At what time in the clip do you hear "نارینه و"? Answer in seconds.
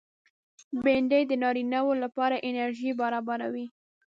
1.43-1.89